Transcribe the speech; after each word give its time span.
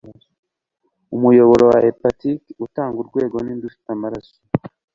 Umuyoboro 1.15 1.63
wa 1.71 1.77
Hepatike 1.83 2.49
Utanga 2.65 2.95
Urwego 2.99 3.37
Ninde 3.41 3.63
ufite 3.67 3.87
Amaraso? 3.95 4.35